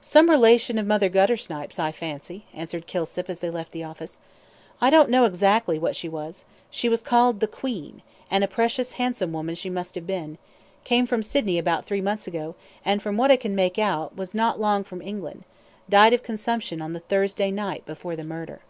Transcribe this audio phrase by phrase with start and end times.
[0.00, 4.18] "Some relation of Mother Guttersnipe's, I fancy," answered Kilsip, as they left the office.
[4.80, 8.94] "I don't know exactly what she was she was called the 'Queen,' and a precious
[8.94, 10.36] handsome woman she must have been
[10.82, 14.34] came from Sydney about three months ago, and from what I can make out, was
[14.34, 15.44] not long from England,
[15.88, 18.62] died of consumption on the Thursday night before the murder."